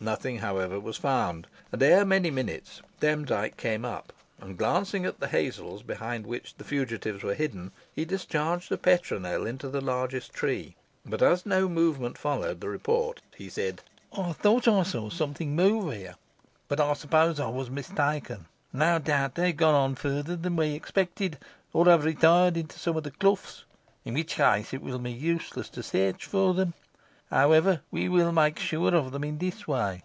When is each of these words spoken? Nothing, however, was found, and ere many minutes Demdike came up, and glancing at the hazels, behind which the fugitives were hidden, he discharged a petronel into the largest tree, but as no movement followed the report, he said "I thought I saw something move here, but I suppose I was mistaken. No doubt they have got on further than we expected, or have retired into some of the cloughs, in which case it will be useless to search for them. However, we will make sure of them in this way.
Nothing, 0.00 0.38
however, 0.38 0.78
was 0.78 0.96
found, 0.96 1.48
and 1.72 1.82
ere 1.82 2.04
many 2.04 2.30
minutes 2.30 2.80
Demdike 3.00 3.56
came 3.56 3.84
up, 3.84 4.12
and 4.40 4.56
glancing 4.56 5.04
at 5.04 5.18
the 5.18 5.26
hazels, 5.26 5.82
behind 5.82 6.24
which 6.24 6.54
the 6.54 6.62
fugitives 6.62 7.24
were 7.24 7.34
hidden, 7.34 7.72
he 7.92 8.04
discharged 8.04 8.70
a 8.70 8.76
petronel 8.76 9.44
into 9.44 9.68
the 9.68 9.80
largest 9.80 10.32
tree, 10.32 10.76
but 11.04 11.20
as 11.20 11.44
no 11.44 11.68
movement 11.68 12.16
followed 12.16 12.60
the 12.60 12.68
report, 12.68 13.22
he 13.36 13.48
said 13.48 13.80
"I 14.16 14.30
thought 14.34 14.68
I 14.68 14.84
saw 14.84 15.10
something 15.10 15.56
move 15.56 15.92
here, 15.92 16.14
but 16.68 16.78
I 16.78 16.92
suppose 16.92 17.40
I 17.40 17.48
was 17.48 17.68
mistaken. 17.68 18.46
No 18.72 19.00
doubt 19.00 19.34
they 19.34 19.48
have 19.48 19.56
got 19.56 19.74
on 19.74 19.96
further 19.96 20.36
than 20.36 20.54
we 20.54 20.74
expected, 20.74 21.38
or 21.72 21.86
have 21.86 22.04
retired 22.04 22.56
into 22.56 22.78
some 22.78 22.96
of 22.96 23.02
the 23.02 23.10
cloughs, 23.10 23.64
in 24.04 24.14
which 24.14 24.36
case 24.36 24.72
it 24.72 24.80
will 24.80 25.00
be 25.00 25.10
useless 25.10 25.68
to 25.70 25.82
search 25.82 26.24
for 26.24 26.54
them. 26.54 26.74
However, 27.30 27.82
we 27.90 28.08
will 28.08 28.32
make 28.32 28.58
sure 28.58 28.94
of 28.94 29.12
them 29.12 29.22
in 29.24 29.36
this 29.36 29.68
way. 29.68 30.02